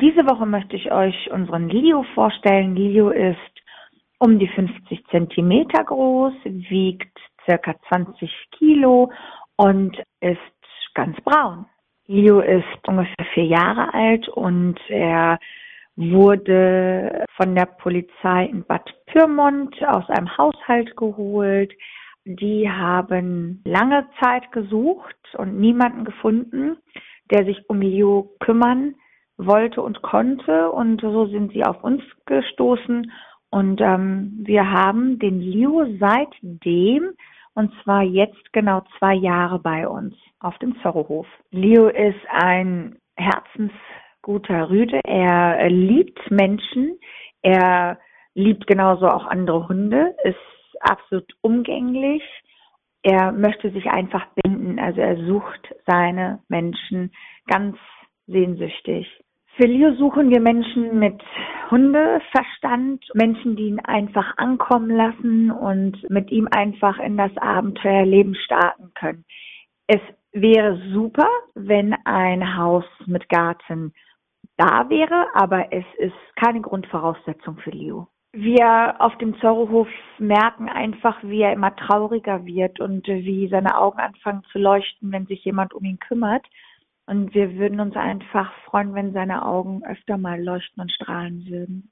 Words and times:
Diese 0.00 0.24
Woche 0.26 0.46
möchte 0.46 0.76
ich 0.76 0.92
euch 0.92 1.28
unseren 1.32 1.68
Leo 1.68 2.04
vorstellen. 2.14 2.76
Leo 2.76 3.10
ist 3.10 3.36
um 4.20 4.38
die 4.38 4.46
50 4.46 5.04
Zentimeter 5.10 5.82
groß, 5.82 6.34
wiegt 6.44 7.18
circa 7.44 7.74
20 7.88 8.30
Kilo 8.52 9.10
und 9.56 10.00
ist 10.20 10.38
ganz 10.94 11.20
braun. 11.22 11.66
Leo 12.06 12.38
ist 12.38 12.86
ungefähr 12.86 13.26
vier 13.34 13.46
Jahre 13.46 13.92
alt 13.92 14.28
und 14.28 14.78
er 14.88 15.40
wurde 15.96 17.24
von 17.34 17.56
der 17.56 17.66
Polizei 17.66 18.44
in 18.44 18.64
Bad 18.66 18.88
Pyrmont 19.06 19.82
aus 19.84 20.08
einem 20.10 20.38
Haushalt 20.38 20.96
geholt. 20.96 21.72
Die 22.24 22.70
haben 22.70 23.62
lange 23.64 24.06
Zeit 24.22 24.52
gesucht 24.52 25.16
und 25.36 25.58
niemanden 25.58 26.04
gefunden, 26.04 26.76
der 27.32 27.44
sich 27.44 27.68
um 27.68 27.80
Leo 27.80 28.30
kümmern 28.38 28.94
wollte 29.38 29.80
und 29.82 30.02
konnte. 30.02 30.70
Und 30.70 31.00
so 31.00 31.26
sind 31.26 31.52
sie 31.52 31.64
auf 31.64 31.82
uns 31.82 32.02
gestoßen. 32.26 33.10
Und 33.50 33.80
ähm, 33.80 34.40
wir 34.42 34.70
haben 34.70 35.18
den 35.18 35.40
Leo 35.40 35.86
seitdem, 35.98 37.12
und 37.54 37.72
zwar 37.82 38.02
jetzt 38.02 38.52
genau 38.52 38.82
zwei 38.98 39.14
Jahre 39.14 39.58
bei 39.58 39.88
uns 39.88 40.14
auf 40.40 40.58
dem 40.58 40.80
Zorrohof. 40.82 41.26
Leo 41.50 41.88
ist 41.88 42.20
ein 42.28 42.98
herzensguter 43.16 44.68
Rüde. 44.68 45.00
Er 45.04 45.68
liebt 45.70 46.30
Menschen. 46.30 46.98
Er 47.42 47.98
liebt 48.34 48.66
genauso 48.66 49.06
auch 49.08 49.26
andere 49.26 49.68
Hunde, 49.68 50.14
ist 50.22 50.36
absolut 50.80 51.32
umgänglich. 51.40 52.22
Er 53.02 53.32
möchte 53.32 53.70
sich 53.70 53.86
einfach 53.86 54.26
binden, 54.42 54.78
also 54.78 55.00
er 55.00 55.16
sucht 55.26 55.74
seine 55.86 56.40
Menschen 56.48 57.12
ganz 57.46 57.76
sehnsüchtig. 58.26 59.08
Für 59.58 59.66
Leo 59.66 59.92
suchen 59.94 60.30
wir 60.30 60.40
Menschen 60.40 61.00
mit 61.00 61.20
Hundeverstand, 61.68 63.04
Menschen, 63.14 63.56
die 63.56 63.64
ihn 63.64 63.80
einfach 63.80 64.36
ankommen 64.36 64.88
lassen 64.88 65.50
und 65.50 66.08
mit 66.08 66.30
ihm 66.30 66.46
einfach 66.48 67.00
in 67.00 67.16
das 67.16 67.36
Abenteuerleben 67.36 68.36
starten 68.36 68.92
können. 68.94 69.24
Es 69.88 70.00
wäre 70.30 70.80
super, 70.92 71.26
wenn 71.56 71.92
ein 72.04 72.56
Haus 72.56 72.84
mit 73.06 73.28
Garten 73.28 73.94
da 74.58 74.88
wäre, 74.90 75.26
aber 75.34 75.72
es 75.72 75.84
ist 75.96 76.14
keine 76.36 76.60
Grundvoraussetzung 76.60 77.56
für 77.58 77.70
Leo. 77.70 78.06
Wir 78.32 78.94
auf 79.00 79.18
dem 79.18 79.40
Zorrohof 79.40 79.88
merken 80.18 80.68
einfach, 80.68 81.18
wie 81.24 81.42
er 81.42 81.52
immer 81.52 81.74
trauriger 81.74 82.46
wird 82.46 82.78
und 82.78 83.08
wie 83.08 83.48
seine 83.48 83.76
Augen 83.76 83.98
anfangen 83.98 84.44
zu 84.52 84.60
leuchten, 84.60 85.10
wenn 85.10 85.26
sich 85.26 85.44
jemand 85.44 85.74
um 85.74 85.82
ihn 85.82 85.98
kümmert. 85.98 86.46
Und 87.08 87.32
wir 87.34 87.56
würden 87.56 87.80
uns 87.80 87.96
einfach 87.96 88.52
freuen, 88.66 88.94
wenn 88.94 89.14
seine 89.14 89.46
Augen 89.46 89.82
öfter 89.82 90.18
mal 90.18 90.42
leuchten 90.42 90.82
und 90.82 90.92
strahlen 90.92 91.46
würden. 91.46 91.86